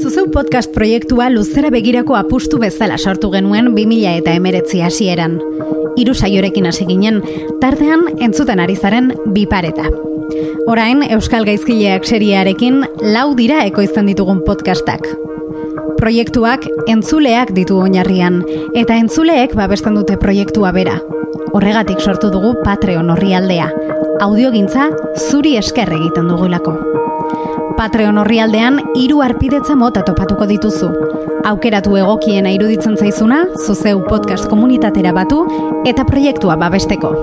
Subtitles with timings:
[0.00, 5.38] Zuzeu podcast proiektua luzera begirako apustu bezala sortu genuen 2000 eta emeretzi hasieran.
[6.00, 7.20] Hiru saiorekin hasi ginen,
[7.60, 9.84] tartean entzuten ari zaren bipareta.
[10.70, 15.04] Orain, Euskal Gaizkileak seriearekin lau dira ekoizten ditugun podcastak.
[15.98, 18.40] Proiektuak entzuleak ditu oinarrian,
[18.74, 21.00] eta entzuleek babesten dute proiektua bera.
[21.52, 23.68] Horregatik sortu dugu Patreon horri aldea.
[24.20, 24.90] Audiogintza
[25.28, 26.78] zuri esker egiten dugulako.
[27.80, 30.90] Patreon horri aldean, iru arpidetza mota topatuko dituzu.
[31.48, 35.38] Aukeratu egokiena iruditzen zaizuna, zuzeu podcast komunitatera batu,
[35.88, 37.14] eta proiektua babesteko.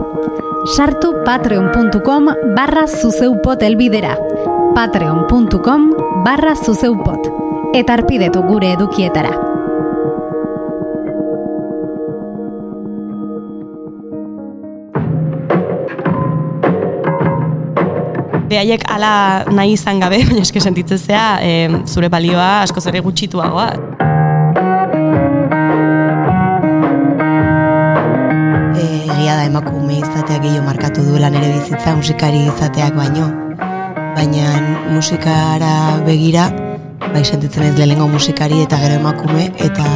[0.74, 4.16] Sartu patreon.com barra zuzeupot elbidera.
[4.74, 5.92] patreon.com
[6.26, 7.30] barra zuzeupot.
[7.78, 9.47] Eta arpidetu gure edukietara.
[18.48, 21.54] Behaiek ala nahi izan gabe, baina eske sentitzezea e,
[21.86, 23.72] zure balioa asko zere gutxituagoa.
[29.28, 33.28] egia da emakume izateak gehiago markatu duela nere bizitza musikari izateak baino.
[34.16, 34.46] Baina
[34.94, 35.74] musikara
[36.06, 36.48] begira,
[37.14, 39.90] bai sentitzen ez lehengo musikari eta gero emakume, eta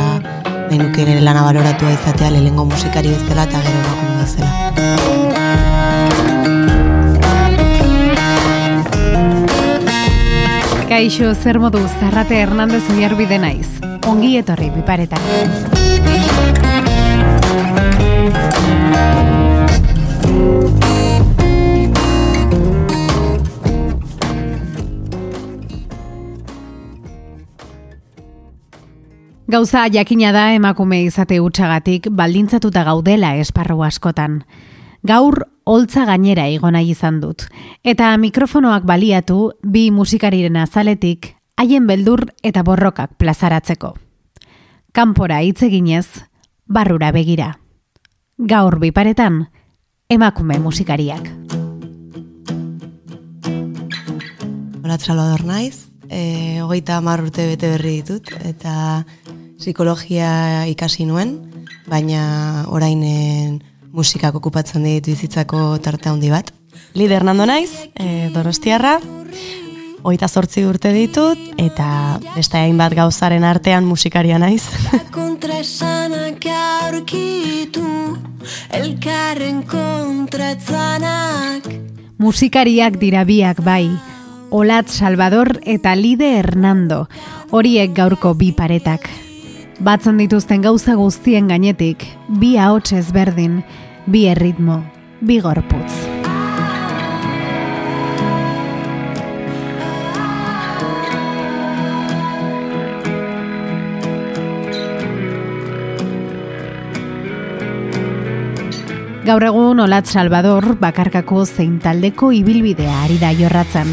[0.67, 5.10] nahi nuke nire lana baloratua izatea lehengo musikari bezala eta gero emakume bezala.
[10.91, 13.79] Kaixo zer modu Zarrate Hernandez Oiarbide naiz.
[14.11, 15.21] Ongi etorri biparetan.
[29.47, 34.41] Gauza jakina da emakume izate hutsagatik baldintzatuta gaudela esparru askotan.
[35.07, 37.45] Gaur holtza gainera igo nahi izan dut.
[37.83, 43.95] Eta mikrofonoak baliatu bi musikariren azaletik haien beldur eta borrokak plazaratzeko.
[44.91, 46.25] Kanpora hitz eginez,
[46.65, 47.53] barrura begira.
[48.37, 49.45] Gaur biparetan,
[50.09, 51.29] emakume musikariak.
[54.81, 59.05] Olat Salvador naiz, e, hogeita hamar urte bete berri ditut, eta
[59.61, 61.37] psikologia ikasi nuen,
[61.87, 66.51] baina orainen musikak okupatzen dit bizitzako tarte handi bat.
[66.93, 68.99] Lide Hernando naiz, e, donostiarra,
[70.03, 74.63] oita zortzi urte ditut, eta beste hainbat gauzaren artean musikaria naiz.
[75.11, 76.45] kontra esanak
[76.87, 77.85] aurkitu
[78.71, 81.67] Elkarren kontratzanak
[82.21, 83.89] Musikariak dira biak bai,
[84.51, 87.07] Olat Salvador eta Lide Hernando,
[87.49, 89.30] horiek gaurko bi paretak.
[89.81, 92.03] Batzen dituzten gauza guztien gainetik,
[92.37, 93.63] bi ahots ezberdin,
[94.05, 94.75] bi erritmo,
[95.25, 95.89] bi gorputz.
[109.25, 113.89] Gaur egun Olat Salvador bakarkako zein taldeko ibilbidea ari da jorratzen.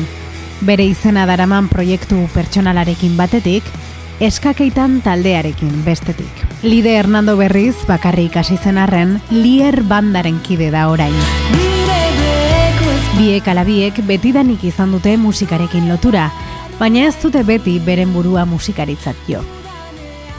[0.68, 3.64] Bere izena daraman proiektu pertsonalarekin batetik,
[4.20, 6.44] eskakeitan taldearekin bestetik.
[6.62, 11.14] Lide Hernando Berriz bakarrik hasi zen arren, Lier bandaren kide da orain.
[13.18, 16.28] Biek alabiek betidanik izan dute musikarekin lotura,
[16.78, 19.42] baina ez dute beti beren burua musikaritzat jo.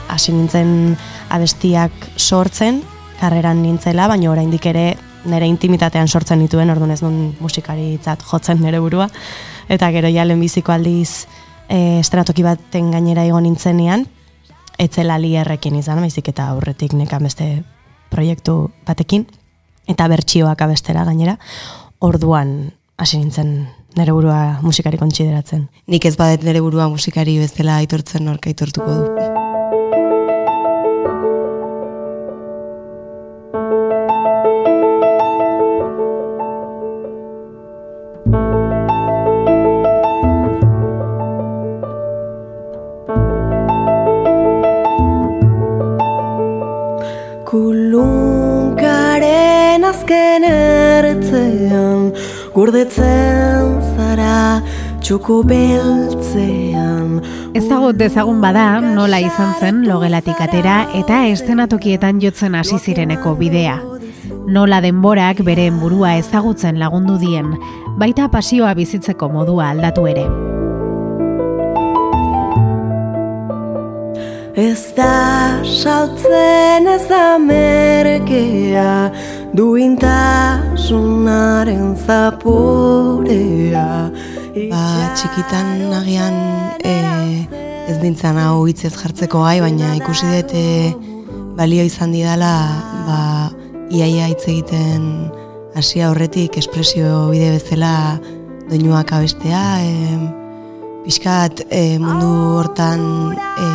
[0.10, 0.98] Hasi nintzen
[1.30, 2.82] abestiak sortzen,
[3.20, 8.80] karreran nintzela, baina oraindik ere nire intimitatean sortzen dituen, orduan ez nun musikaritzat jotzen nire
[8.80, 9.10] burua.
[9.70, 11.28] Eta gero ja lehenbiziko aldiz
[11.69, 14.07] e, estratoki baten gainera igo nintzenean,
[14.80, 17.50] etzela lierrekin izan, baizik eta aurretik nekan beste
[18.09, 19.28] proiektu batekin,
[19.90, 21.38] eta bertsioak abestera gainera,
[22.00, 23.53] orduan hasi nintzen
[23.97, 25.68] nire burua musikari kontsideratzen.
[25.88, 29.49] Nik ez badet nire burua musikari bezala aitortzen nork aitortuko du.
[52.60, 54.60] Gordetzen zara
[55.00, 57.22] txoko beltzean
[57.56, 63.78] Ez dago dezagun bada nola izan zen logelatik atera eta estenatokietan jotzen hasi zireneko bidea.
[64.52, 67.56] Nola denborak beren burua ezagutzen lagundu dien,
[68.02, 70.28] baita pasioa bizitzeko modua aldatu ere.
[74.60, 78.92] Ez da saltzen ez da merkea
[79.50, 84.13] Duintasunaren zaporea.
[84.69, 86.38] Ba, txikitan agian
[86.86, 86.94] e,
[87.90, 90.51] ez dintzen hau hitzez jartzeko gai, baina ikusi dut
[91.57, 92.54] balio izan didala
[93.07, 93.19] ba,
[93.90, 95.31] iaia hitz egiten
[95.75, 98.19] hasia horretik espresio bide bezala
[98.69, 99.90] doinuak abestea, e,
[101.10, 102.30] pixkat e, mundu
[102.60, 103.02] hortan
[103.34, 103.68] e,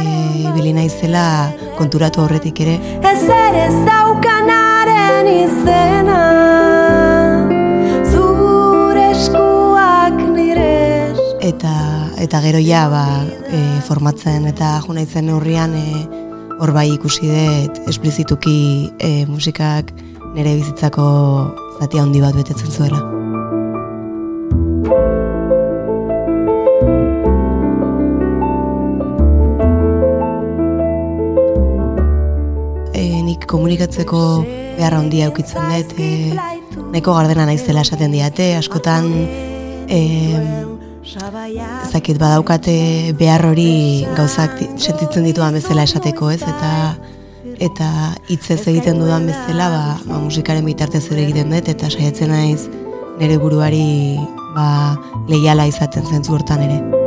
[0.46, 2.76] ibili naizela konturatu horretik ere.
[3.02, 6.20] Ez ere ez daukanaren izena
[8.12, 11.10] Zure eskuak nire
[11.42, 11.74] eta
[12.22, 13.02] eta gero ja ba,
[13.50, 16.06] e, formatzen eta jo naizen neurrian e,
[16.60, 19.90] hor bai ikusi dut esplizituki e, musikak
[20.38, 21.10] nire bizitzako
[21.80, 23.23] zati handi bat betetzen zuela.
[33.54, 34.20] Komunikatzeko
[34.76, 36.10] beharra handia aukitzen dut, e,
[36.90, 39.10] nahiko gardena naizela esaten diate, askotan
[39.88, 40.00] e,
[41.84, 42.76] ezakit badaukate
[43.18, 46.42] behar hori gauzak sentitzen ditudan bezala esateko, ez?
[46.42, 46.72] Eta
[47.62, 47.88] eta
[48.32, 52.66] hitzez egiten dudan bezala, ba, ba musikaren bitartez ere egiten dut eta saiatzen naiz
[53.20, 54.18] nire buruari
[54.56, 54.66] ba
[55.30, 57.03] leiala izaten zentzu hortan ere.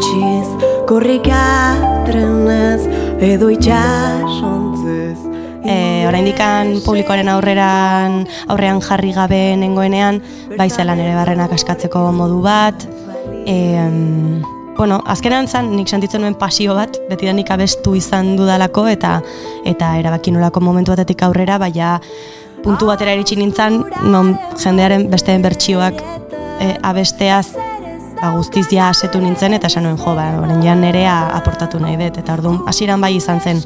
[0.00, 0.48] Eutxiz
[0.88, 1.76] korrika
[2.08, 2.80] trenez
[3.20, 5.28] edo itxasontzez
[5.60, 10.22] E, oraindikan publikoaren aurreran aurrean jarri gabe nengoenean,
[10.56, 12.86] bai zelan ere barrenak askatzeko modu bat.
[13.44, 13.84] E,
[14.78, 19.18] bueno, azkenean zan nik sentitzen nuen pasio bat, beti da nik abestu izan dudalako eta
[19.68, 21.98] eta erabaki nolako momentu batetik aurrera, baina
[22.64, 27.50] puntu batera iritsi nintzen, non jendearen besteen bertsioak e, abesteaz
[28.20, 31.96] ba, guztiz ja asetu nintzen eta esan nuen jo, ba, orain ja nerea aportatu nahi
[32.00, 32.20] dut.
[32.22, 33.62] Eta orduan hasieran bai izan zen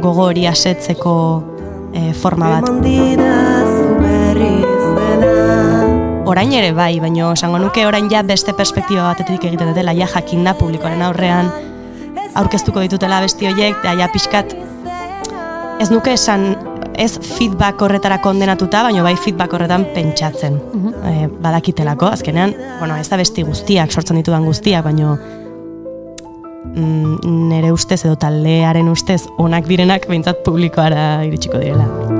[0.00, 1.14] gogo hori asetzeko
[1.92, 2.68] e, forma bat.
[6.32, 10.44] Orain ere bai, baina esango nuke orain ja beste perspektiba batetik egiten dutela, ja jakin
[10.44, 11.50] da publikoaren aurrean
[12.34, 14.54] aurkeztuko ditutela besti horiek, da ja pixkat
[15.82, 16.54] ez nuke esan
[16.96, 20.58] ez feedback horretara kondenatuta, baina bai feedback horretan pentsatzen.
[21.02, 25.16] e, badakitelako, azkenean, bueno, ez da besti guztiak, sortzen ditudan guztiak, baina
[26.74, 27.18] mm,
[27.50, 32.11] nire ustez edo taldearen ustez onak direnak behintzat publikoara iritsiko direla.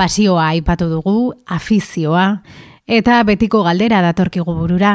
[0.00, 2.40] Pasioa aipatu dugu, afizioa,
[2.88, 4.94] eta betiko galdera datorkigu burura.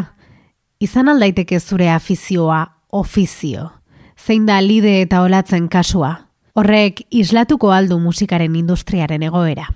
[0.82, 3.70] Izan aldaiteke zure afizioa ofizio.
[4.18, 6.10] Zein da lide eta olatzen kasua.
[6.58, 9.68] Horrek islatuko aldu musikaren industriaren egoera.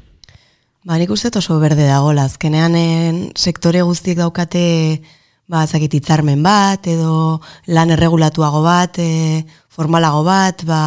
[0.88, 4.66] Ba, nik uste oso berde dagoela, azkenean en, sektore guztiek daukate
[5.46, 10.81] ba, zakit hitzarmen bat, edo lan erregulatuago bat, e, formalago bat, ba,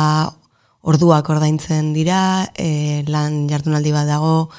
[0.83, 4.51] orduak ordaintzen dira, e, lan jardunaldi bat dago,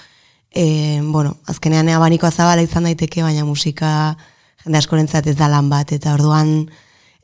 [0.54, 4.16] e, bueno, azkenean abanikoa zabala izan daiteke, baina musika
[4.64, 6.70] jende askorentzat ez da lan bat, eta orduan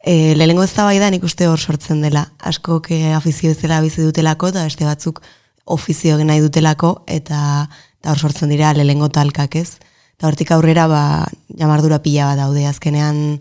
[0.04, 4.50] e, lehenengo ez da nik uste hor sortzen dela, asko ke afizio ezela bizi dutelako,
[4.50, 5.22] eta beste batzuk
[5.66, 9.80] ofizio nahi dutelako, eta, eta hor sortzen dira lehenengo talkak ez.
[10.18, 13.40] Eta hortik aurrera, ba, jamardura pila bat daude, azkenean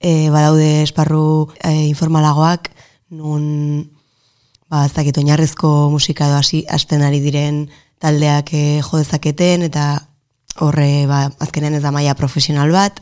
[0.00, 2.70] e, badaude esparru e, informalagoak,
[3.10, 3.93] nun
[4.74, 7.68] ba, ez dakit, oinarrezko musika edo hasi hasten ari diren
[8.02, 9.84] taldeak e, jo dezaketen, eta
[10.64, 12.98] horre, ba, azkenean ez da maila profesional bat,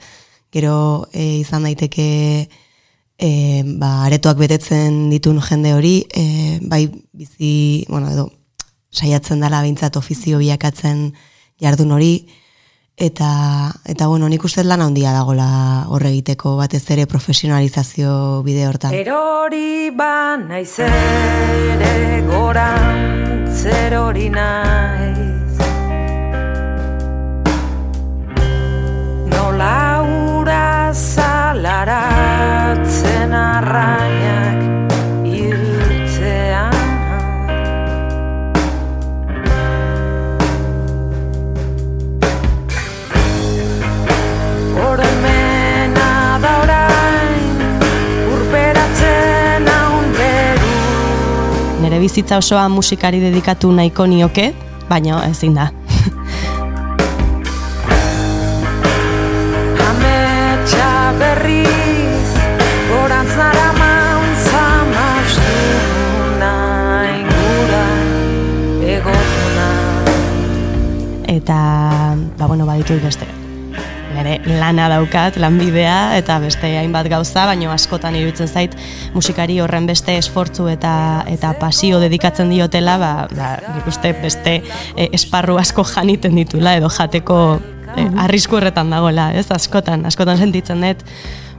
[0.52, 2.08] gero e, izan daiteke
[3.16, 3.30] e,
[3.80, 7.54] ba, aretoak betetzen ditun jende hori, e, bai bizi,
[7.88, 8.28] bueno, edo
[8.92, 11.06] saiatzen dela behintzat ofizio bilakatzen
[11.62, 12.14] jardun hori,
[13.02, 15.46] eta, eta bueno, nik uste lan handia dagola
[15.90, 18.94] horre egiteko batez ere profesionalizazio bide hortan.
[18.94, 25.58] Erori ba naiz ere gorantz erori naiz
[29.34, 29.80] Nola
[30.38, 31.74] ura zalaratzen
[33.34, 34.31] arrainak
[52.02, 54.50] bizitza osoa musikari dedikatu nahiko nioke,
[54.88, 55.68] baina ezin da.
[61.18, 62.30] berriz,
[62.88, 64.62] gorantzara mauntza
[64.94, 66.54] maustuna,
[67.18, 67.84] ingura,
[68.96, 69.68] egotuna.
[71.36, 71.60] Eta,
[72.38, 73.41] ba bueno, baditu beste
[74.14, 78.76] nire lana daukat, lanbidea eta beste hainbat gauza, baina askotan iruditzen zait
[79.14, 80.94] musikari horren beste esfortzu eta
[81.30, 83.52] eta pasio dedikatzen diotela, ba, ba
[83.88, 84.58] uste beste
[84.96, 87.38] e, esparru asko janiten ditula edo jateko
[87.96, 91.06] e, arrisku horretan dagoela, ez askotan, askotan sentitzen dut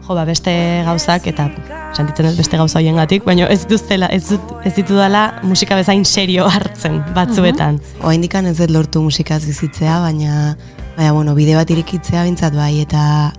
[0.03, 0.53] jo, ba, beste
[0.85, 1.47] gauzak eta
[1.93, 6.47] sentitzen dut beste gauza hoiengatik, baina ez dituztela, ez dut ez ditudala musika bezain serio
[6.49, 7.79] hartzen batzuetan.
[8.01, 8.47] Uh -huh.
[8.49, 10.55] ez dut lortu musikaz bizitzea, baina
[10.97, 13.33] baina bueno, bide bat irikitzea bintzat bai eta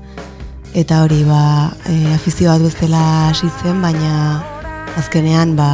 [0.75, 4.43] eta hori ba, e, afizio bat bezala hasi zen, baina
[4.99, 5.69] azkenean ba,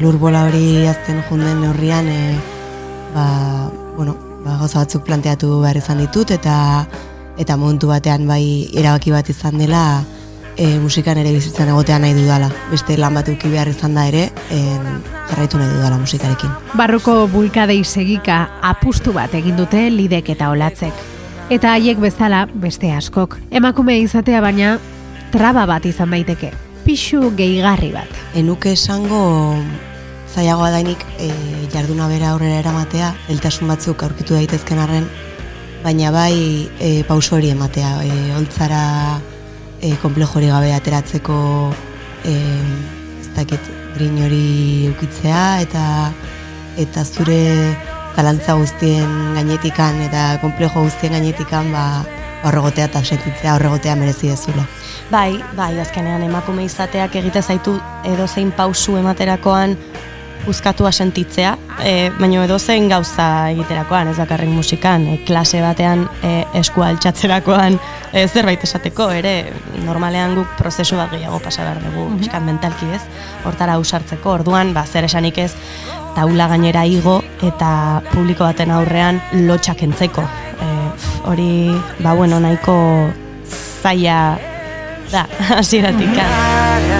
[0.00, 2.22] lurbola hori azten junden neurrian e,
[3.14, 3.26] ba,
[3.96, 6.86] bueno, ba, gauza batzuk planteatu behar izan ditut eta
[7.38, 9.82] eta momentu batean bai erabaki bat izan dela
[10.56, 12.48] e, musikan ere bizitzen egotean nahi dudala.
[12.72, 14.58] Beste lan bat uki behar izan da ere, e,
[15.28, 16.56] jarraitu nahi dudala musikarekin.
[16.80, 18.40] Barruko bulkadei segika
[18.72, 21.17] apustu bat egin dute lidek eta olatzek.
[21.48, 23.38] Eta haiek bezala beste askok.
[23.48, 24.74] Emakume izatea baina
[25.32, 26.50] traba bat izan daiteke.
[26.84, 28.18] Pixu gehigarri bat.
[28.36, 29.22] Enuke esango
[30.28, 31.30] zaiagoa dainik e,
[31.72, 35.08] jarduna bera aurrera eramatea, eltasun batzuk aurkitu daitezken arren,
[35.80, 37.96] baina bai e, pauso hori ematea.
[38.04, 38.84] E, oltzara
[39.80, 41.40] e, komplejo hori gabe ateratzeko
[42.28, 42.38] e,
[43.22, 45.84] ez dakit grin hori ukitzea eta
[46.76, 47.40] eta zure
[48.16, 51.84] talantza guztien gainetikan eta komplejo guztien gainetikan ba,
[52.44, 54.64] horregotea eta sentitzea horregotea merezi dezula.
[55.10, 59.76] Bai, bai, azkenean emakume izateak egite zaitu edo zein pausu ematerakoan
[60.46, 66.32] uzkatua sentitzea, e, baina edo zein gauza egiterakoan, ez bakarrik musikan, e, klase batean e,
[66.60, 67.78] eskua altxatzerakoan
[68.12, 69.52] e, zerbait esateko, ere
[69.84, 72.44] normalean guk prozesu bat gehiago pasa behar dugu, mm -hmm.
[72.44, 73.02] mentalki ez,
[73.44, 75.54] hortara usartzeko, orduan, ba, zer esanik ez,
[76.14, 80.22] taula gainera igo eta publiko baten aurrean lotxak entzeko.
[80.22, 80.68] E,
[81.24, 81.50] hori,
[82.00, 83.10] ba, bueno, nahiko
[83.82, 84.38] zaila
[85.12, 85.26] da,
[85.58, 86.18] hasieratik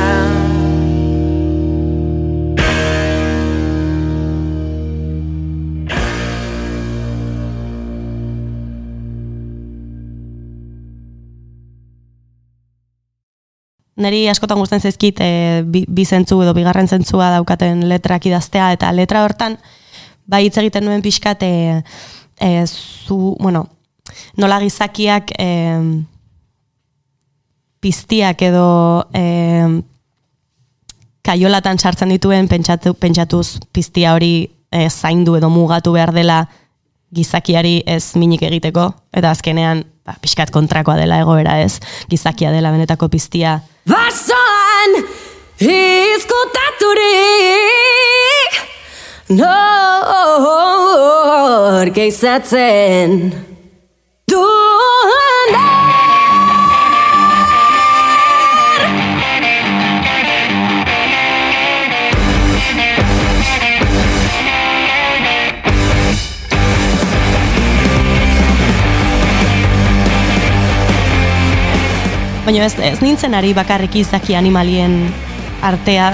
[13.98, 15.30] Neri askotan gustatzen zaizkit e,
[15.66, 19.58] bi, bi zentzu edo bigarren zentzua daukaten letrak idaztea eta letra hortan
[20.28, 21.82] bai hitz egiten nuen pixkat e,
[22.38, 23.64] e, zu, bueno,
[24.36, 25.48] nola gizakiak e,
[27.80, 28.68] piztiak edo
[29.14, 29.24] e,
[31.24, 36.42] kaiolatan sartzen dituen pentsatu, pentsatuz piztia hori e, zaindu edo mugatu behar dela
[37.14, 43.08] gizakiari ez minik egiteko eta azkenean ba, pixkat kontrakoa dela egoera ez gizakia dela benetako
[43.12, 43.60] piztia.
[43.88, 44.90] Basoan
[45.58, 46.98] izkutaturik
[49.28, 50.66] Nor
[51.96, 53.32] geizatzen
[54.28, 55.52] Duan
[72.48, 74.94] Baina ez, ez nintzen ari bakarrik izaki animalien
[75.68, 76.06] artea,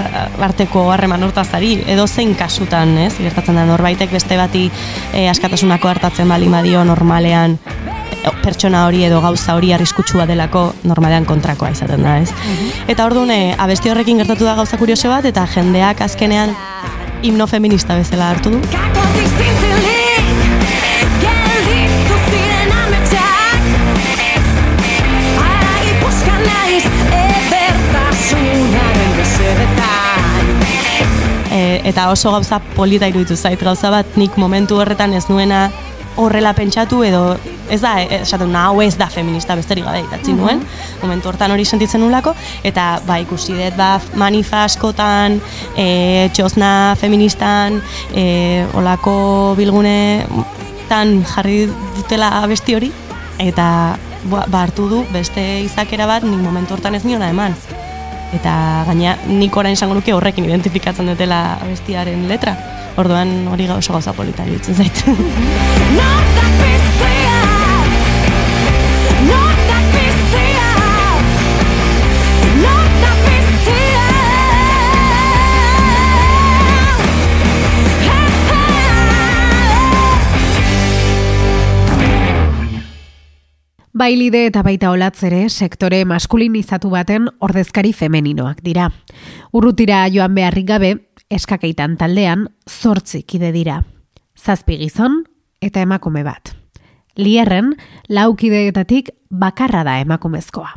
[0.43, 3.13] arteko harreman hortazari, edo zein kasutan, ez?
[3.21, 4.65] Gertatzen da norbaitek beste bati
[5.13, 11.23] e, askatasunako hartatzen bali madio normalean e, pertsona hori edo gauza hori arriskutsua delako normalean
[11.23, 12.33] kontrakoa izaten da, ez?
[12.35, 12.85] Mhm.
[12.91, 16.51] Eta orduan, e, abesti horrekin gertatu da gauza kurioso bat, eta jendeak azkenean
[17.23, 19.94] himno feminista bezala hartu du.
[31.85, 33.61] Eta oso gauza polita iruditu zait.
[33.61, 35.69] Gauza bat nik momentu horretan ez nuena
[36.15, 37.35] horrela pentsatu edo
[37.69, 40.41] ez da, e, esaten na hau ez da feminista besterik gabe itatzi mhm.
[40.41, 40.61] nuen,
[41.01, 45.39] momentu hortan hori sentitzen nulako, eta ba ikusi dut ba manifa askotan,
[45.77, 47.81] e, txosna feministan,
[48.13, 50.25] e, olako bilgune
[50.89, 51.65] tan jarri
[51.97, 52.91] dutela besti hori,
[53.39, 53.97] eta
[54.31, 57.57] ba, ba hartu du beste izakera bat nik momentu hortan ez niona eman
[58.35, 62.55] eta gaina nik orain izango nuke horrekin identifikatzen dutela bestiaren letra.
[63.01, 65.15] Orduan hori oso gauza polita dutzen zaitu.
[83.95, 88.89] Bailide eta baita olatzere sektore maskulinizatu baten ordezkari femeninoak dira.
[89.55, 90.89] Urrutira joan beharrik gabe,
[91.31, 93.77] eskakeitan taldean zortzi kide dira.
[94.35, 95.21] Zazpi gizon
[95.63, 96.51] eta emakume bat.
[97.15, 97.69] Lierren,
[98.11, 100.73] laukideetatik bakarra da emakumezkoa.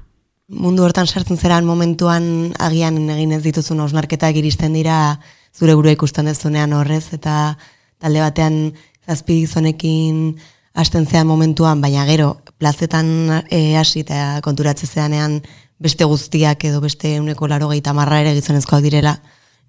[0.55, 5.19] Mundu hortan sartzen zeran momentuan agian egin ez dituzun osnarketak iristen dira
[5.59, 7.59] zure burua ikusten dezunean horrez, eta
[7.99, 8.61] talde batean
[9.09, 10.39] zazpi gizonekin
[10.75, 15.41] hasten zean momentuan, baina gero, plazetan e, hasi eta konturatze zeanean
[15.79, 19.17] beste guztiak edo beste uneko laro gehi tamarra ere gizonezkoak direla,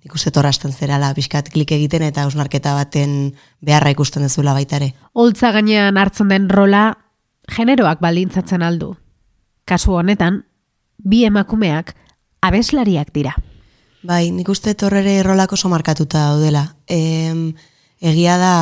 [0.03, 4.93] nik uste torrasten zerala, pixkat klik egiten eta osnarketa baten beharra ikusten dezula baita ere.
[5.13, 6.93] Holtza gainean hartzen den rola,
[7.49, 8.95] generoak baldintzatzen aldu.
[9.65, 10.43] Kasu honetan,
[10.97, 11.93] bi emakumeak
[12.41, 13.35] abeslariak dira.
[14.01, 16.63] Bai, nik uste torrere rolako oso markatuta daudela.
[16.87, 17.51] Em,
[17.99, 18.53] egia da,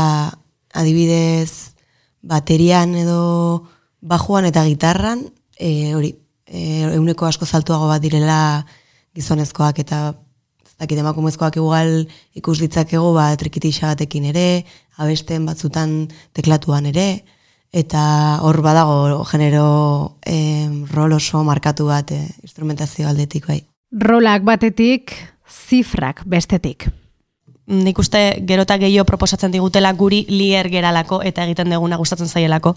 [0.73, 1.76] adibidez,
[2.21, 3.67] baterian edo
[4.01, 5.25] bajuan eta gitarran,
[5.57, 6.13] e, hori,
[6.45, 8.65] e, euneko asko zaltuago bat direla
[9.15, 10.01] gizonezkoak eta
[10.77, 12.05] dakit emakumezkoak igual
[12.37, 14.65] ikus ditzakegu ba, trikitixa batekin ere,
[14.97, 16.05] abesten batzutan
[16.37, 17.23] teklatuan ere,
[17.73, 18.03] eta
[18.45, 23.61] hor badago genero em, rol oso markatu bat e, instrumentazio aldetik bai.
[23.91, 25.15] Rolak batetik,
[25.47, 26.89] zifrak bestetik.
[27.67, 32.75] Nik uste gero eta gehiago proposatzen digutela guri lier geralako eta egiten deguna gustatzen zaielako.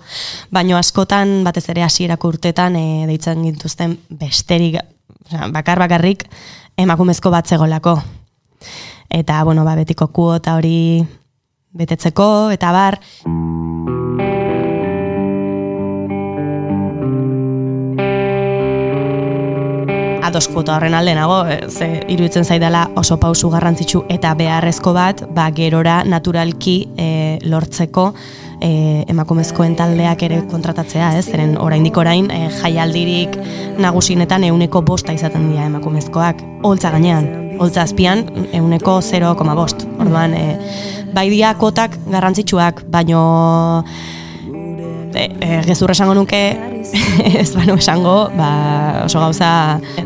[0.50, 4.80] Baino askotan, batez ere hasierako urtetan, e, deitzen gintuzten besterik,
[5.26, 6.26] osea, bakar bakarrik,
[6.76, 8.00] emakumezko bat zegolako.
[9.10, 11.04] Eta, bueno, ba, betiko kuota hori
[11.74, 12.98] betetzeko, eta bar,
[20.30, 25.24] ados kuota horren alde nago, eh, ze iruditzen zaidala oso pausu garrantzitsu eta beharrezko bat,
[25.34, 28.04] ba gerora naturalki e, lortzeko
[28.62, 28.70] e,
[29.10, 31.24] emakumezkoen taldeak ere kontratatzea, ez?
[31.32, 33.34] Zeren oraindik orain e, jaialdirik
[33.82, 37.26] nagusinetan euneko bosta izaten dira emakumezkoak, holtza gainean,
[37.58, 38.22] holtza azpian
[38.52, 39.86] euneko 0,bost.
[39.98, 40.46] Orduan, e,
[41.14, 43.82] bai dia kotak garrantzitsuak, baino
[45.14, 46.40] e, e, gezurra esango nuke
[47.42, 48.50] ez banu esango ba,
[49.04, 49.50] oso gauza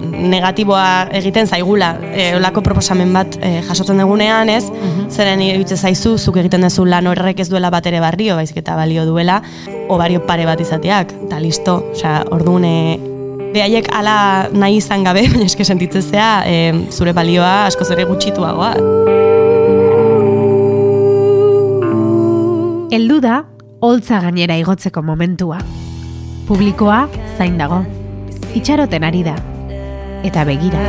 [0.01, 1.95] negatiboa egiten zaigula.
[2.13, 4.65] E, olako proposamen bat e, jasotzen dugunean ez?
[5.11, 8.77] Zeren iruditzen zaizu zuk egiten duzu lan horrek ez duela bat ere barrio baizik eta
[8.79, 9.41] balio duela
[9.89, 11.17] obario pare bat izateak.
[11.27, 12.77] Eta listo osea orduan e,
[13.55, 18.73] Behaiek ala nahi izan gabe, baina eske sentitzen zea, e, zure balioa asko zure gutxituagoa.
[22.95, 23.43] Heldu da,
[23.85, 25.59] holtza gainera igotzeko momentua.
[26.49, 27.05] Publikoa
[27.37, 27.83] zain dago.
[28.57, 29.35] Itxaroten ari da.
[30.25, 30.81] Eta begira.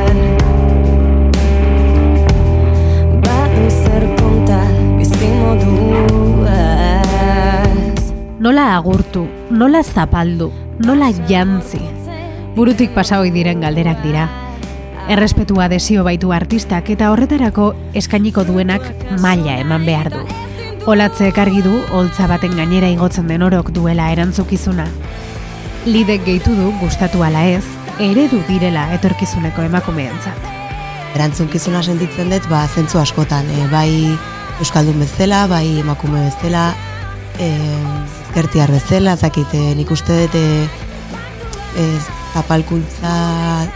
[8.46, 11.82] Nola agurtu, nola zapaldu, nola jantzi.
[12.56, 14.28] Burutik pasahoi diren galderak dira.
[15.12, 18.88] Errespetua desio baitu artistak eta horretarako eskainiko duenak
[19.20, 20.45] maila eman behar du.
[20.86, 24.84] Olatzeek argi du, holtza baten gainera igotzen den orok duela erantzukizuna.
[25.82, 27.64] Lidek gehitu du, gustatu ala ez,
[27.98, 30.46] eredu direla etorkizuneko emakumeentzat.
[31.16, 33.88] Erantzunkizuna sentitzen dut, ba, zentzu askotan, e, bai
[34.62, 36.68] Euskaldun bezala, bai emakume bezala,
[37.42, 37.50] e,
[38.28, 40.38] ezkertiar bezala, zakit, e, nik uste dut,
[41.82, 41.88] e,
[42.30, 43.16] zapalkuntza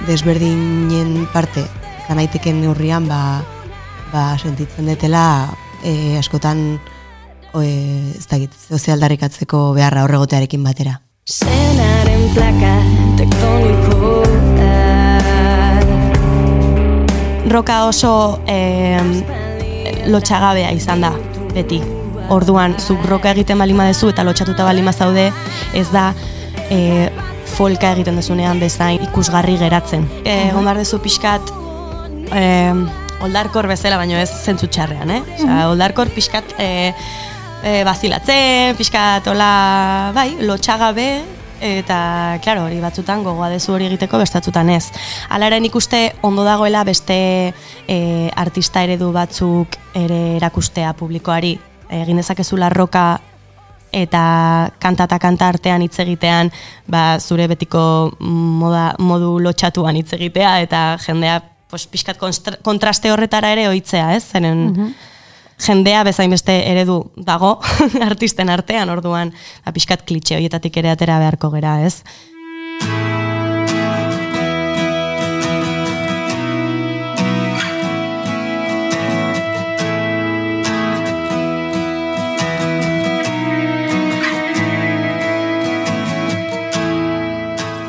[0.07, 1.67] desberdinen parte,
[2.05, 3.43] izan daiteken neurrian, ba,
[4.15, 5.27] ba, sentitzen dutela,
[5.83, 6.79] e, askotan,
[7.59, 11.01] e, ez dakit, sozialdarrikatzeko beharra horregotearekin batera.
[11.27, 12.75] Senaren plaka
[13.19, 14.21] tektonikoa
[17.51, 19.01] roka oso eh,
[20.07, 21.11] lotxagabea izan da,
[21.55, 21.81] beti.
[22.31, 25.27] Orduan, zuk roka egiten balima dezu eta lotxatuta balima zaude,
[25.75, 26.13] ez da
[26.71, 27.11] eh,
[27.57, 30.07] folka egiten dezunean bezain ikusgarri geratzen.
[30.23, 31.51] Eh, egon behar dezu pixkat
[32.39, 32.71] eh,
[33.27, 35.21] oldarkor bezala, baino ez zentzu txarrean, eh?
[35.35, 36.95] Osea, oldarkor pixkat eh,
[37.63, 41.11] eh, bazilatzen, pixkat ola, bai, lotxagabe,
[41.61, 44.87] eta, klaro, hori batzutan gogoa dezu hori egiteko, bestatzutan ez.
[45.29, 47.17] Hala ere nik uste ondo dagoela beste
[47.87, 47.99] e,
[48.37, 51.59] artista eredu batzuk ere erakustea publikoari.
[51.91, 53.21] Egin dezakezula roka
[53.93, 56.53] eta kanta eta kanta artean hitz egitean,
[56.87, 57.83] ba, zure betiko
[58.21, 62.19] moda, modu lotxatuan hitz egitea, eta jendea pues, pixkat
[62.63, 64.25] kontraste horretara ere ohitzea, ez?
[64.31, 64.95] Zeren,
[65.61, 67.59] jendea bezain beste eredu dago
[68.11, 72.03] artisten artean, orduan ba, pixkat klitxe horietatik ere atera beharko gera, ez?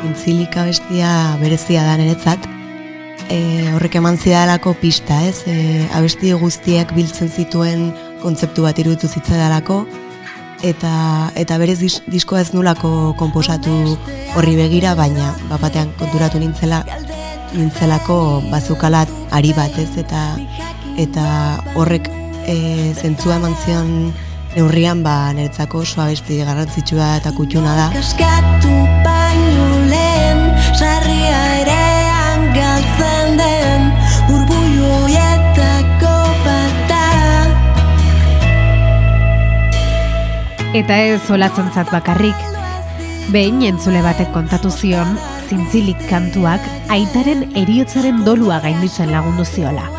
[0.02, 2.61] Zintzilika bestia berezia da niretzat.
[3.30, 5.42] E, horrek eman zidalako pista, ez?
[5.46, 9.86] E, abesti guztiak biltzen zituen kontzeptu bat iruditu zitzadalako.
[10.62, 13.96] eta eta berez dis, diskoa ez nulako konposatu
[14.36, 16.84] horri begira, baina bapatean konturatu nintzela
[17.52, 20.22] nintzelako bazukalat ari bat ez eta
[21.00, 21.24] eta
[21.74, 22.08] horrek
[22.46, 22.56] e,
[22.94, 24.12] zentzua eman zion
[24.56, 27.88] neurrian ba niretzako oso abesti garrantzitsua eta kutxuna da.
[27.96, 28.74] Kaskatu
[29.06, 30.44] baino lehen
[30.76, 31.51] Sarria erean
[32.56, 33.88] galtzen den
[34.32, 36.14] Urbuioietako
[36.46, 37.00] bata
[40.72, 42.48] Eta ez olatzentzat bakarrik.
[43.32, 49.90] Behin entzule batek kontatu zion, zintzilik kantuak aitaren eriotzaren dolua gainditzen lagundu ziola.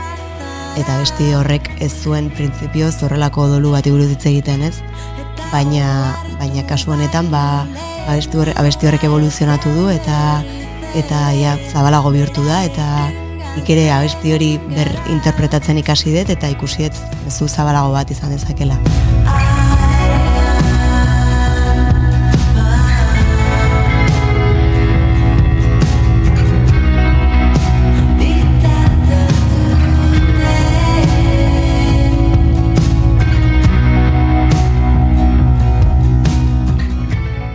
[0.73, 4.73] eta besti horrek ez zuen printzipioz horrelako dolu bat buruz hitz egiten ez
[5.51, 7.43] baina baina kasu honetan ba
[8.07, 10.41] abesti horrek, abesti horrek evoluzionatu du eta
[10.93, 12.85] eta ja zabalago bihurtu da eta
[13.55, 18.33] nik ere abesti hori ber interpretatzen ikasi dut eta ikusi dut mezu zabalago bat izan
[18.33, 18.77] dezakela.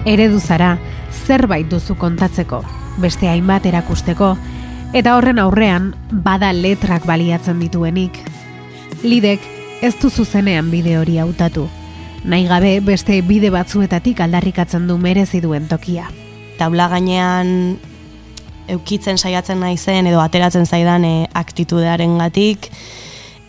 [0.09, 0.79] Eredu zara,
[1.27, 2.62] zerbait duzu kontatzeko,
[2.99, 4.37] beste hainbat erakusteko,
[4.93, 8.19] eta horren aurrean bada letrak baliatzen dituenik.
[9.03, 9.45] Lidek
[9.83, 11.69] ez du zuzenean bide hori hautatu.
[12.25, 16.09] Nahi gabe beste bide batzuetatik aldarrikatzen du merezi duen tokia.
[16.59, 17.79] taula gainean
[18.69, 22.67] eukitzen saiatzen naizen edo ateratzen zaidan e, aktitudearen gatik,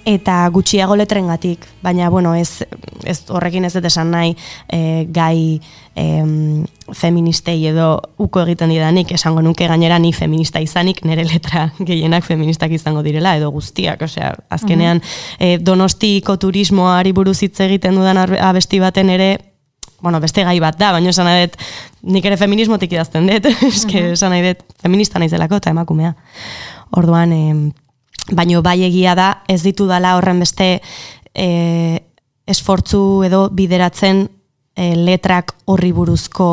[0.06, 2.64] eta gutxiago letrengatik, baina bueno, ez,
[3.04, 4.36] ez horrekin ez dut esan nahi
[4.72, 5.60] e, gai
[5.96, 12.26] em, feministei edo uko egiten didanik, esango nuke gainera ni feminista izanik, nire letra gehienak
[12.26, 15.04] feministak izango direla, edo guztiak, osea, azkenean
[15.40, 19.30] e, donostiko turismoari buruz hitz egiten dudan abesti baten ere,
[20.02, 21.60] bueno, beste gai bat da, baina esan nahi dut,
[22.16, 26.16] nik ere feminismotik idazten dut, eske esan nahi dut, feminista naizelako eta emakumea.
[26.98, 27.70] Orduan, em,
[28.32, 30.82] baino bai egia da, ez ditu dala horren beste
[31.34, 31.48] e,
[32.50, 34.26] esfortzu edo bideratzen
[34.76, 36.50] e, letrak horri buruzko,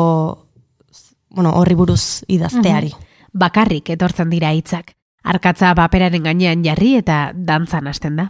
[1.29, 2.93] bueno, horri buruz idazteari.
[3.33, 4.93] Bakarrik etortzen dira hitzak.
[5.27, 8.29] Arkatza paperaren gainean jarri eta dantzan hasten da.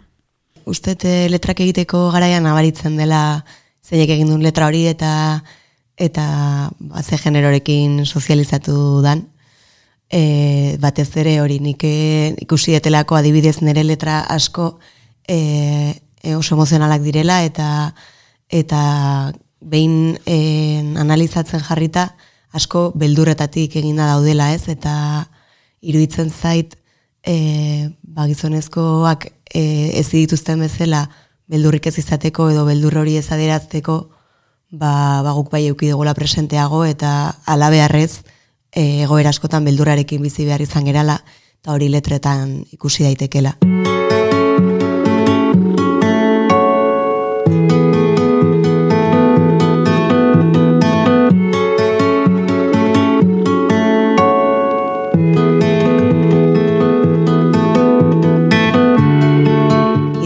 [0.68, 3.44] Uste dut, letrak egiteko garaian nabaritzen dela
[3.88, 5.10] zeinek egin duen letra hori eta
[5.98, 6.24] eta
[6.78, 9.26] ba, ze generorekin sozializatu dan.
[10.10, 14.78] E, batez ere hori nik eh, ikusi etelako adibidez nire letra asko
[15.28, 17.94] e, e, oso emozionalak direla eta
[18.48, 22.14] eta behin e, analizatzen jarrita
[22.56, 24.68] asko beldurretatik eginda daudela ez?
[24.72, 25.28] Eta
[25.80, 26.78] iruditzen zait
[27.22, 31.04] e, ba, gizonezkoak e, ez dituzten bezala
[31.48, 33.98] beldurrik ez izateko edo beldur hori ez adierazteko
[34.70, 37.12] ba, ba guk bai euki dugula presenteago eta
[37.44, 38.37] alabearrez e,
[38.72, 41.20] egoera askotan beldurrarekin bizi behar izan gerala
[41.62, 43.56] eta hori letretan ikusi daitekela.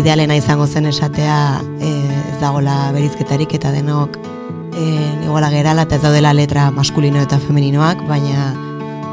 [0.03, 1.91] idealena izango zen esatea e,
[2.33, 4.19] ez dagola berizketarik eta denok
[4.75, 4.85] e,
[5.25, 8.53] iguala gerala eta ez daudela letra maskulino eta femeninoak, baina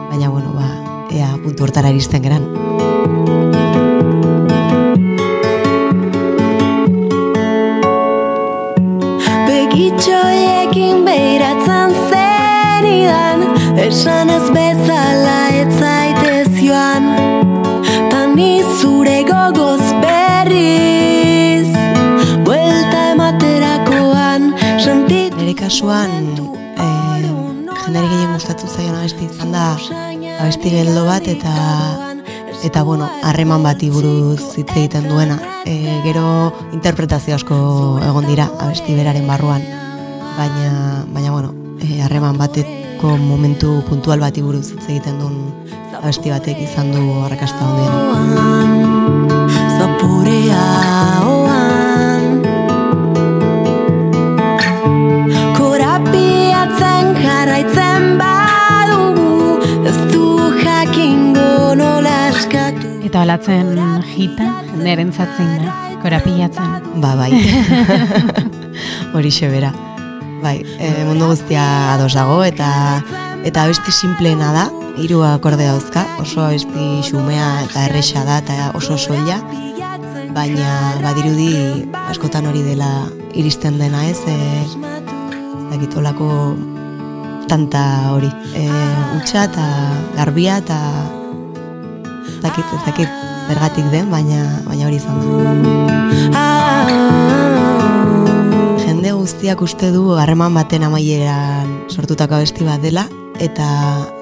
[0.09, 0.67] baina bueno, ba,
[1.11, 2.47] ea puntu hortara iristen geran.
[9.49, 13.47] Begitxoiekin behiratzen zenidan
[13.87, 17.28] Esan ez bezala ez zaitez joan
[25.79, 26.11] kasuan
[26.75, 26.85] e,
[27.85, 29.79] jendari gehien gustatu zaion abesti izan da
[30.41, 31.53] abesti geldo bat eta
[32.67, 35.39] eta bueno, harreman bati buruz hitz egiten duena.
[35.63, 37.55] E, gero interpretazio asko
[38.03, 39.63] egon dira abesti beraren barruan.
[40.35, 45.39] Baina, baina bueno, e, harreman bateko momentu puntual bati buruz hitz egiten duen
[45.95, 48.03] abesti batek izan du arrakasta handiena.
[49.79, 51.28] Zapurea
[63.29, 63.75] olatzen
[64.09, 64.45] jita,
[64.81, 66.87] nerentzat zein da, korapilatzen.
[66.97, 67.29] Ba, bai.
[69.13, 69.69] Horixe bera.
[70.41, 71.61] Bai, e, mundu guztia
[71.93, 72.69] ados dago eta
[73.45, 74.63] eta abesti simpleena da,
[74.97, 79.37] hiru akorde dauzka, oso abesti xumea eta erresa da eta oso soila,
[80.33, 82.89] baina badirudi askotan hori dela
[83.37, 84.39] iristen dena ez, e,
[85.69, 86.31] dakitolako
[87.45, 88.33] tanta hori.
[88.57, 88.65] E,
[89.21, 89.69] utxa eta
[90.17, 90.81] garbia eta
[92.39, 93.09] ez dakit, ez dakit
[93.49, 95.27] zergatik den, baina, baina hori izan da.
[98.79, 103.07] Jende guztiak uste du harreman baten amaieran sortutako abesti bat dela,
[103.43, 103.67] eta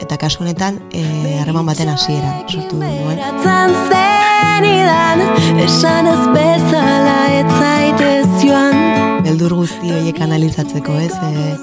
[0.02, 3.14] eta kasu honetan eh, harreman baten hasieran sortu nuen.
[3.20, 5.24] Eratzen zenidan,
[5.68, 9.22] esan ez bezala ez zaitez joan.
[9.28, 11.14] Beldur guzti horiek analizatzeko, ez?
[11.14, 11.54] E,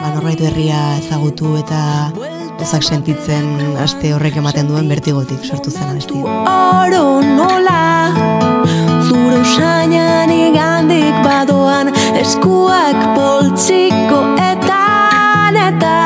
[0.00, 1.84] ba, norbait berria ezagutu eta
[2.62, 6.34] ezak sentitzen aste horrek ematen duen bertigotik sortu zen abestia.
[6.50, 8.10] Oro nola,
[9.06, 14.82] zure usainan igandik badoan, eskuak poltsiko eta
[15.68, 15.96] eta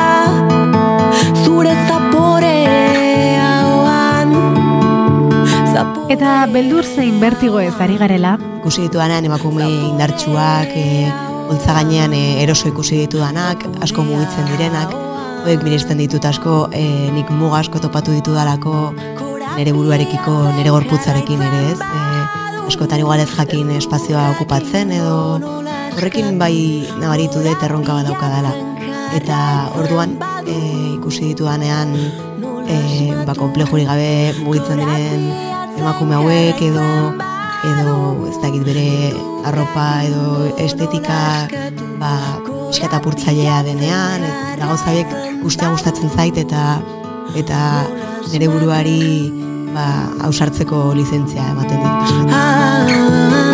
[1.43, 4.33] zure zaporea oan.
[5.73, 11.09] Zapore Eta beldur zein bertigo ez ari garela, Ikusi ditudanean emakume indartsuak, e,
[11.65, 15.02] gainean e, eroso ikusi ditudanak, asko mugitzen direnak,
[15.43, 18.93] horiek miresten ditut asko, e, nik muga asko topatu ditudalako
[19.57, 22.03] nire buruarekiko, nire gorputzarekin ere ez, e,
[22.63, 25.17] askotan igual ez jakin espazioa okupatzen edo
[25.97, 28.53] horrekin bai nabaritu dut erronka bat daukadala.
[29.19, 29.39] Eta
[29.81, 30.15] orduan
[30.47, 30.55] e,
[30.95, 31.91] ikusi ditudanean
[32.63, 35.27] e, ba, komplejurik gabe mugitzen diren
[35.75, 36.87] emakume hauek edo
[37.67, 37.99] edo
[38.31, 38.87] ez dakit bere
[39.51, 41.19] arropa edo estetika
[41.99, 42.15] ba,
[42.73, 46.63] pixka apurtzailea denean eta gauza hauek guztia gustatzen zait eta
[47.37, 47.61] eta
[48.31, 49.29] nire buruari
[49.77, 49.87] ba,
[50.31, 53.52] ausartzeko lizentzia ematen dit.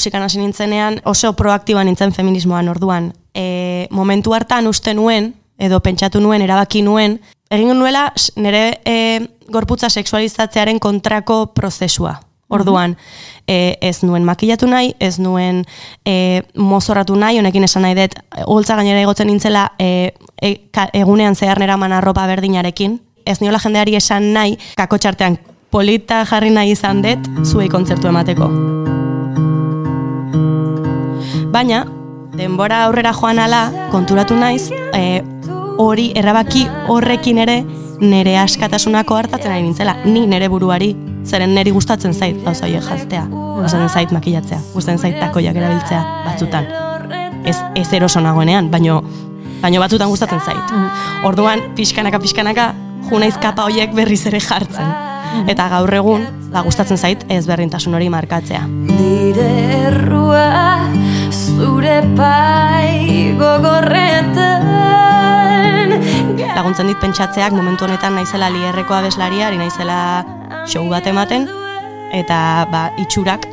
[0.00, 3.12] Musikan hasi nintzenean oso proaktiba nintzen feminismoan orduan.
[3.36, 7.18] E, momentu hartan uste nuen, edo pentsatu nuen, erabaki nuen,
[7.52, 8.06] egin nuela
[8.40, 8.94] nire e,
[9.52, 12.16] gorputza sexualizatzearen kontrako prozesua.
[12.50, 12.96] Orduan,
[13.46, 15.60] e, ez nuen makillatu nahi, ez nuen
[16.04, 21.36] e, mozorratu nahi, honekin esan nahi dut, holtza gainera egotzen nintzela e, e, ka- egunean
[21.36, 25.38] zehar neraman arropa berdinarekin, ez niola jendeari esan nahi, kakotxartean
[25.70, 28.50] polita jarri nahi izan dut, zuei kontzertu emateko.
[31.50, 31.80] Baina,
[32.38, 35.18] denbora aurrera joan ala, konturatu naiz, e,
[35.82, 37.56] hori erabaki horrekin ere
[38.00, 40.92] nere askatasunako hartatzen ari nintzela, ni nere buruari,
[41.26, 46.70] zeren neri gustatzen zait gauza horiek jaztea, gustatzen zait makillatzea, gustatzen zait takoiak erabiltzea batzutan.
[47.42, 49.00] Ez, ez eroso nagoenean, baino,
[49.60, 50.74] baino batzutan gustatzen zait.
[51.26, 52.70] Orduan, pixkanaka, pixkanaka,
[53.10, 54.94] junaiz kapa horiek berriz ere jartzen.
[55.50, 58.62] Eta gaur egun, ba, gustatzen zait ez berdintasun hori markatzea.
[58.70, 59.50] Nire
[59.88, 60.46] errua
[61.60, 64.64] zure pai gogorretan
[66.56, 70.24] laguntzen dit pentsatzeak momentu honetan naizela lierreko abeslaria, ari naizela
[70.68, 71.48] show bat ematen,
[72.16, 73.46] eta ba, itxurak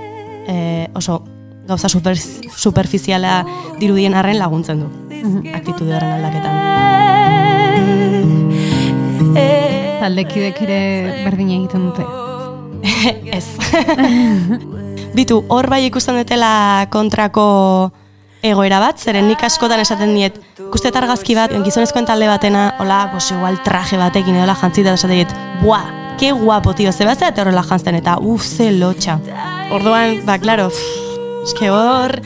[0.48, 1.22] e, oso
[1.68, 3.44] gauza super, superficiala
[3.80, 4.88] dirudien arren laguntzen du.
[5.56, 6.54] Aktitude horren aldaketan.
[9.98, 10.80] taldekidek ere
[11.26, 12.04] berdina egiten dute.
[13.38, 13.48] Ez.
[15.18, 17.48] Bitu, hor bai ikusten dutela kontrako
[18.52, 23.32] egoera bat, zeren nik askotan esaten diet, ikustet argazki bat, gizonezkoen talde batena, hola, pues
[23.32, 25.86] igual traje batekin edo jantzita, esaten diet, buah,
[26.20, 29.20] ke guapo, tio, ze bat eta horrela jantzten, eta uf, ze lotxa.
[29.72, 30.70] Orduan, ba, klaro,
[31.44, 32.18] eske hor,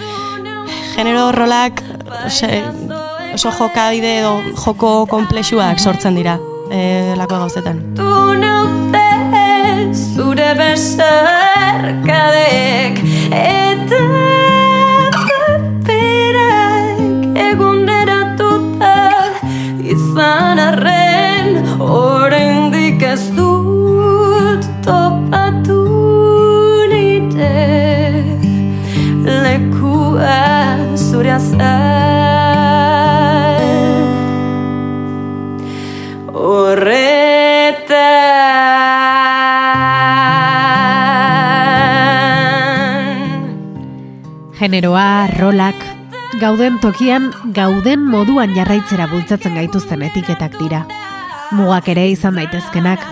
[0.95, 1.83] genero rolak,
[2.25, 2.63] ose,
[3.33, 6.39] oso jokabide edo joko komplexuak sortzen dira,
[6.71, 7.83] e, lako gauzetan.
[7.95, 8.11] Tu
[9.93, 11.11] zure besarkadek
[13.35, 14.00] eta
[20.21, 21.47] izan arren
[21.81, 25.81] oraindik ez dut topatu
[26.91, 27.57] nire
[29.25, 30.37] lekua
[30.95, 31.37] zure
[36.41, 38.11] horretan.
[44.61, 45.79] Generoa, rolak,
[46.41, 50.85] gauden tokian, gauden moduan jarraitzera bultzatzen gaituzten etiketak dira.
[51.51, 53.03] Mugak ere izan daitezkenak.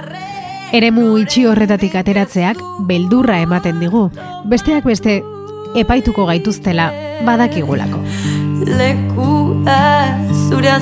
[0.75, 4.08] Eremu itxi horretatik ateratzeak beldurra ematen digu,
[4.52, 5.19] besteak beste
[5.75, 6.91] epaituko gaituztela
[7.25, 8.04] badakigulako.
[8.80, 9.80] lekua
[10.47, 10.75] zure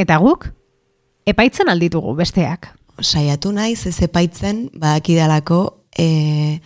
[0.00, 0.46] Eta guk?
[1.28, 2.70] Epaitzen alditugu besteak.
[3.00, 5.60] Saiatu naiz ez epaitzen, badakidalako
[5.92, 6.60] e,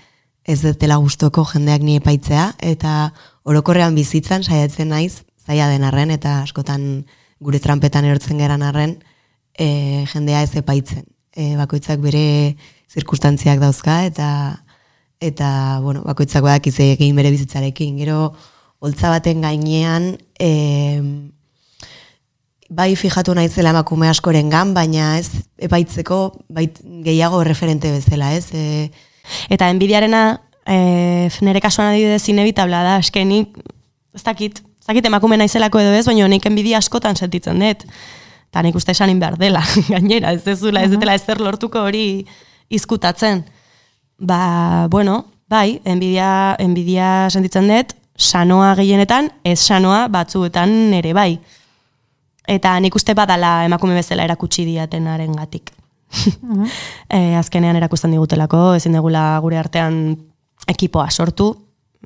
[0.46, 3.10] ez dutela gustoko jendeak ni epaitzea, eta
[3.48, 7.04] orokorrean bizitzan saiatzen naiz, zaila den arren, eta askotan
[7.42, 8.96] gure trampetan erortzen geran arren,
[9.58, 11.06] e, jendea ez epaitzen.
[11.34, 12.24] E, bakoitzak bere
[12.92, 14.28] zirkustantziak dauzka, eta
[15.24, 17.96] eta bueno, bakoitzak badakiz egin bere bizitzarekin.
[17.98, 18.34] Gero,
[18.78, 20.50] holtza baten gainean, e,
[22.70, 28.48] bai fijatu naizela emakume askoren gan, baina ez epaitzeko bait gehiago referente bezala, ez?
[28.52, 28.90] E,
[29.48, 33.56] Eta enbidiarena, e, nire kasuan adibidez inevitabla da, eske nik,
[34.14, 37.86] ez dakit, ez dakit emakume naizelako edo ez, baina nik enbidia askotan sentitzen dut.
[38.52, 42.24] Eta nik uste esanin behar dela, gainera, ez dezula, ez dutela ezer lortuko hori
[42.70, 43.44] izkutatzen.
[44.18, 51.32] Ba, bueno, bai, enbidia, enbidia sentitzen dut, sanoa gehienetan, ez sanoa batzuetan ere bai.
[52.48, 55.72] Eta nik uste badala emakume bezala erakutsi diatenaren gatik.
[57.16, 60.16] e, azkenean erakusten digutelako, ezin degula gure artean
[60.68, 61.50] ekipoa sortu,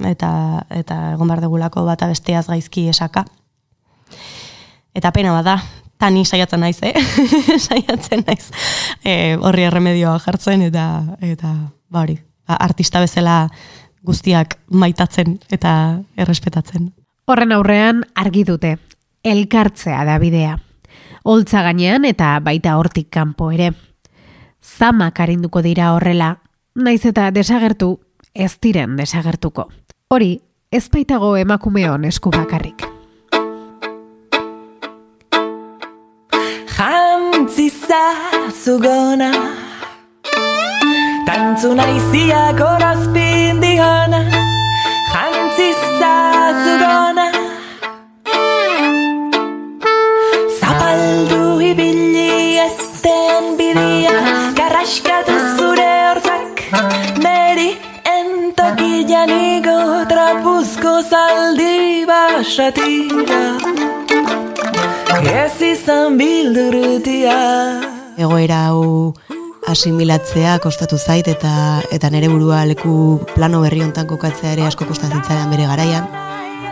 [0.07, 0.31] eta,
[0.71, 3.25] eta egon behar degulako bata besteaz gaizki esaka.
[4.95, 5.59] Eta pena bada,
[5.99, 6.95] tani saiatzen naiz, eh?
[7.67, 8.49] saiatzen naiz.
[9.05, 10.87] E, horri erremedioa jartzen, eta,
[11.21, 11.53] eta
[11.91, 13.49] ba hori, ba, artista bezala
[14.07, 15.73] guztiak maitatzen eta
[16.17, 16.93] errespetatzen.
[17.29, 18.77] Horren aurrean argi dute,
[19.31, 20.57] elkartzea da bidea.
[21.25, 23.73] Holtza gainean eta baita hortik kanpo ere.
[24.63, 26.39] Zamak arinduko dira horrela,
[26.75, 27.99] naiz eta desagertu,
[28.35, 29.69] ez diren desagertuko.
[30.09, 30.39] Hori,
[30.73, 32.87] ez baitago emakumeon esku bakarrik.
[36.79, 38.03] Jantziza
[38.53, 39.33] zugona
[41.29, 44.38] Tantzuna iziak horazpin dihona
[62.39, 63.59] basatira
[65.27, 67.39] Ez izan bildurutia
[68.15, 69.15] egoera hau
[69.73, 71.55] asimilatzea kostatu zait eta
[71.97, 72.93] eta nere burua leku
[73.33, 76.07] plano berri hontan kokatzea ere asko kostatzen bere garaian.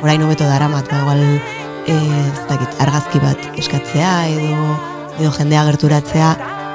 [0.02, 4.78] Orain hobeto daramat, ba igual eh, ez dakit, argazki bat eskatzea edo
[5.18, 6.30] edo jendea gerturatzea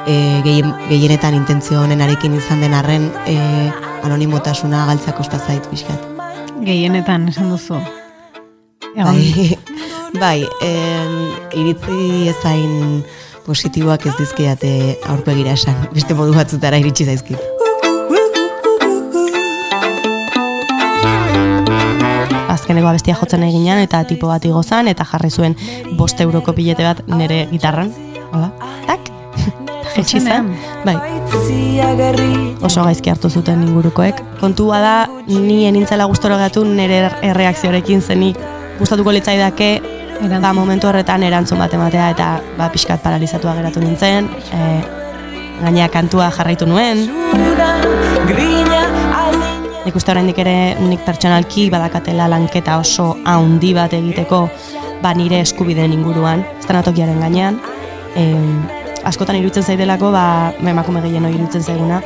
[0.07, 3.39] e, gehien, gehienetan intentzio honenarekin izan den arren e,
[4.03, 6.07] anonimotasuna galtza kosta zait pixkat.
[6.65, 7.79] Gehienetan esan duzu.
[8.95, 9.55] Bai,
[10.21, 11.13] bai em,
[11.55, 13.03] iritzi ezain
[13.45, 14.71] positiboak ez dizkiate
[15.09, 17.39] aurpegira esan, beste modu batzutara iritsi zaizkit.
[22.51, 25.55] azkeneko abestia jotzen eginan eta tipo bat igozan eta jarri zuen
[25.97, 27.93] bost euroko bilete bat nire gitarran.
[28.33, 28.51] Hola,
[28.87, 29.07] tak?
[29.95, 30.51] Jetsi zen.
[30.85, 30.97] Bai,
[32.61, 34.19] oso gaizki hartu zuten ingurukoek.
[34.43, 34.95] Kontua da,
[35.27, 38.39] ni enintzela gustora gatu nire erreakzioarekin zenik
[38.81, 39.71] gustatuko litzaidake
[40.41, 44.29] ba, momentu horretan erantzun bat ematea eta ba, pixkat paralizatua geratu nintzen.
[44.51, 44.59] E,
[45.61, 47.07] gainea kantua jarraitu nuen,
[49.81, 54.43] Nik uste oraindik ere nik pertsonalki badakatela lanketa oso haundi bat egiteko
[55.01, 57.57] ba nire eskubideen inguruan, estanatokiaren gainean.
[58.13, 58.27] E,
[59.09, 61.97] askotan iruditzen zaidelako, ba, emakume gehien hori iruditzen zaiguna,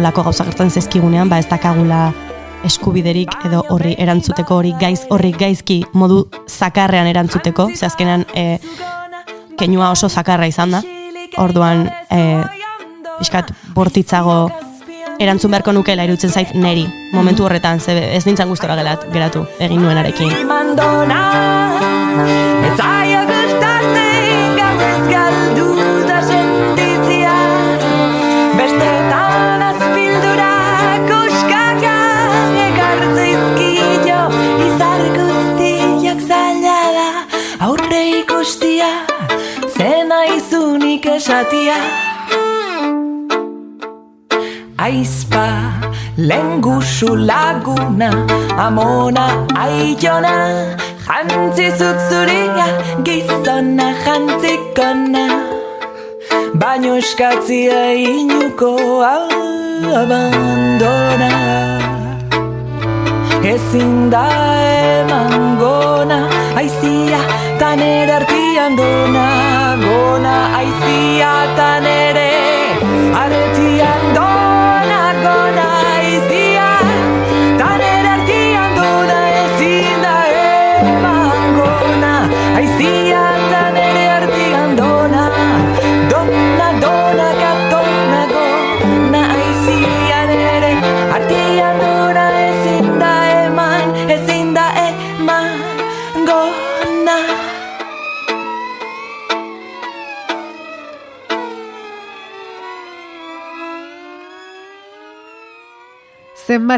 [0.00, 2.06] olako gauza gertzen zezkigunean, ba ez dakagula
[2.66, 8.58] eskubiderik edo horri erantzuteko hori gaiz horri gaizki modu zakarrean erantzuteko, ze azkenan e,
[9.58, 10.82] keinua oso zakarra izan da.
[11.38, 12.42] Orduan, e,
[13.18, 14.50] pixkat bortitzago
[15.18, 19.82] erantzun beharko nukela irutzen zait neri, momentu horretan, ze ez nintzen gustora gelat, geratu, egin
[19.82, 20.32] nuenarekin.
[41.28, 41.76] Esatia
[44.78, 45.46] Aizpa,
[46.16, 48.10] lengusu laguna,
[48.64, 49.24] amona
[49.62, 50.32] aiona,
[51.06, 52.66] jantzi zutzuria,
[53.06, 55.24] gizona jantzikona.
[56.60, 58.72] Baino eskatzia inuko
[60.00, 61.30] abandona.
[63.52, 64.26] Ezin da
[64.96, 66.20] eman gona,
[66.62, 67.20] aizia
[67.58, 72.30] tan ere artian dona, gona aizia tan ere
[73.22, 74.27] aretian dona,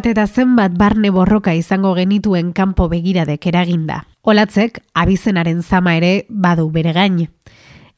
[0.01, 4.07] Zenbat eta zenbat barne borroka izango genituen kanpo begiradek eraginda.
[4.23, 7.29] Olatzek, abizenaren zama ere badu bere gain.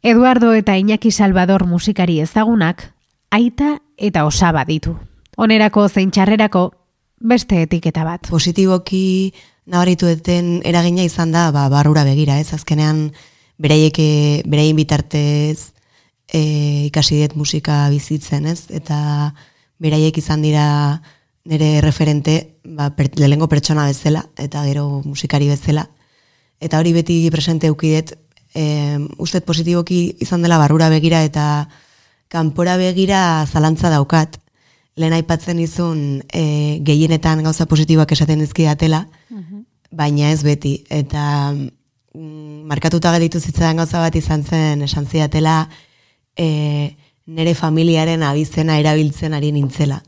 [0.03, 2.93] Eduardo eta Iñaki Salvador musikari ezagunak,
[3.31, 4.97] aita eta osaba ditu.
[5.37, 6.73] Onerako zein txarrerako,
[7.21, 8.27] beste etiketa bat.
[8.27, 9.33] Positiboki
[9.67, 12.53] nabaritu eten eragina izan da, ba, barrura begira, ez?
[12.53, 13.13] Azkenean,
[13.59, 15.71] beraiek, eh, beraien bitartez
[16.27, 18.67] e, ikasi dut musika bizitzen, ez?
[18.71, 19.37] Eta
[19.79, 20.99] beraiek izan dira
[21.45, 25.89] nire referente, ba, per, lehengo pertsona bezala, eta gero musikari bezala.
[26.61, 28.15] Eta hori beti presente eukidet,
[28.55, 31.69] e, ustet positiboki izan dela barrura begira, eta
[32.29, 34.39] kanpora begira zalantza daukat.
[34.95, 39.07] Lehen aipatzen izun e, gehienetan gauza positiboak esaten dizkidatela,
[39.91, 40.85] baina ez beti.
[40.89, 45.67] Eta mm, markatuta gelditu zitzaidan gauza bat izan zen esan zidatela
[46.37, 46.95] e,
[47.27, 50.03] nire familiaren abizena erabiltzen ari nintzela.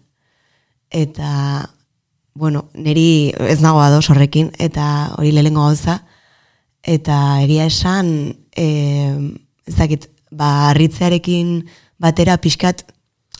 [0.94, 1.74] Eta,
[2.38, 6.04] bueno, niri ez nago ados horrekin, eta hori lehengo gauza,
[6.86, 8.08] eta egia esan,
[8.54, 8.66] e,
[9.66, 11.64] ez dakit, ba, harritzearekin
[11.98, 12.86] batera pixkat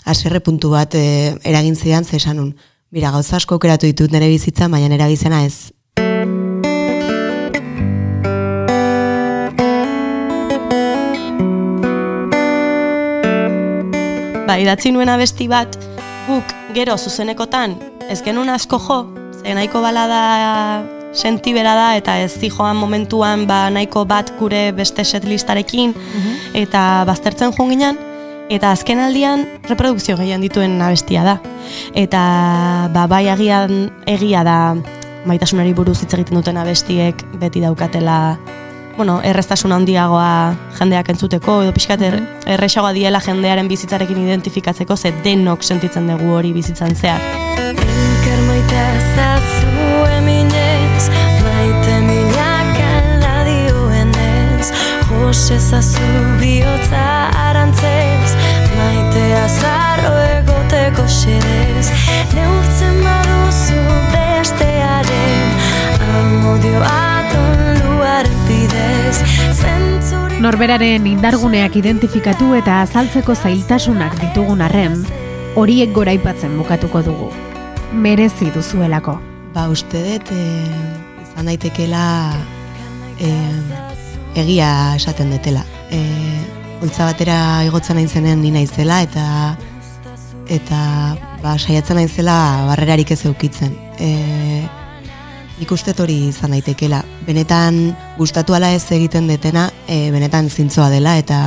[0.04, 2.54] aserre puntu bat e, eragin zidan, ze esan nun,
[2.94, 5.72] Mira, gauza asko aukeratu ditut nire bizitzan, baina nire bizena ez.
[14.46, 15.74] Ba, idatzi nuen abesti bat,
[16.28, 17.78] guk gero zuzenekotan,
[18.10, 18.98] ez genuen asko jo,
[19.40, 20.82] ze nahiko balada
[21.14, 25.94] sentibera da, eta ez zijoan momentuan ba, nahiko bat gure beste setlistarekin,
[26.54, 28.00] eta baztertzen joan ginen,
[28.50, 31.38] eta azken aldian reprodukzio gehien dituen abestia da.
[31.94, 32.24] Eta
[32.92, 34.58] ba, bai agian egia da
[35.24, 38.36] maitasunari buruz hitz egiten duten abestiek beti daukatela
[38.96, 42.18] bueno, erreztasun handiagoa jendeak entzuteko, edo pixkat er,
[42.56, 47.20] erresagoa diela jendearen bizitzarekin identifikatzeko, ze denok sentitzen dugu hori bizitzan zehar.
[55.34, 57.06] Jose zazu bihotza
[57.48, 58.34] arantzez
[58.76, 61.90] Maitea zarro egoteko xedez
[62.36, 63.82] Neurtzen baduzu
[64.14, 65.34] bestearen
[66.04, 67.73] bidez Zentzuri
[70.44, 74.98] Norberaren indarguneak identifikatu eta azaltzeko zailtasunak ditugun arren,
[75.56, 77.30] horiek goraipatzen bukatuko dugu.
[77.92, 79.16] Merezi duzuelako.
[79.54, 80.44] Ba, uste dut, e,
[81.22, 82.04] izan daitekela
[83.16, 83.30] e,
[84.42, 85.64] egia esaten detela.
[85.88, 86.02] E,
[86.84, 89.24] Oltza batera igotzen nahi zenean ni naizela eta
[90.52, 90.78] eta
[91.40, 92.36] ba, saiatzen naizela
[92.68, 93.72] barrerarik ez eukitzen.
[93.96, 94.10] E,
[95.58, 97.02] nik uste hori izan daitekela.
[97.26, 101.38] Benetan gustatu ala ez egiten detena, e, benetan zintzoa dela eta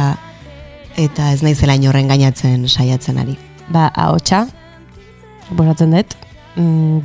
[0.97, 3.35] eta ez naizela inorren gainatzen saiatzen ari.
[3.69, 4.47] Ba, ahotsa,
[5.49, 6.15] suposatzen dut.
[6.55, 7.03] Mm,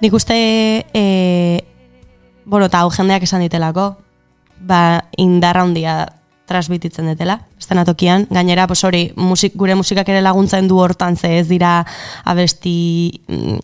[0.00, 0.36] nik uste,
[0.94, 1.64] e,
[2.44, 3.90] bueno, eta hau jendeak esan ditelako,
[4.64, 4.80] ba,
[5.18, 5.98] indarra handia
[6.46, 8.28] transmititzen detela, estenatokian.
[8.30, 11.80] Gainera, pos hori, musik, gure musikak ere laguntzen du hortan, ze ez dira
[12.24, 12.78] abesti
[13.26, 13.58] mm,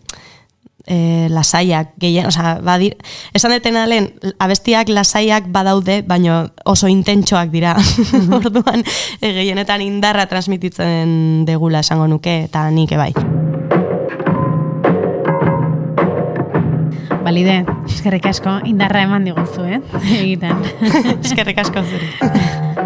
[0.87, 2.97] e, lasaiak, gehien, osea, badir,
[3.33, 7.75] esan detena lehen, abestiak lasaiak badaude, baino oso intentsoak dira.
[8.39, 8.83] Orduan,
[9.21, 13.13] e, gehienetan indarra transmititzen degula esango nuke, eta nik bai.
[17.23, 19.79] Balide, eskerrik asko, indarra eman diguzu, eh?
[20.19, 20.59] Egiten.
[21.23, 22.11] Eskerrik asko zuri.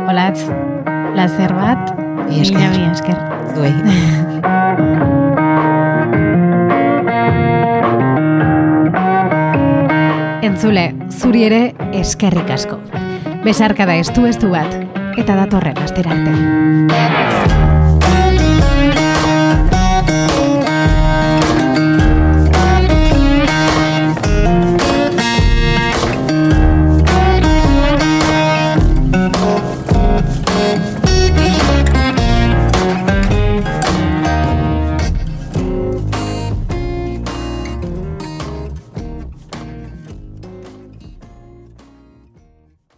[0.07, 0.45] Olatz,
[1.17, 1.95] lazer bat,
[2.29, 3.23] mila mila esker.
[3.55, 5.15] Zuei.
[10.47, 11.59] Entzule, zuri ere
[11.99, 12.77] eskerrik asko.
[13.43, 14.79] Besarka da estu estu bat,
[15.19, 17.56] eta datorren astera arte.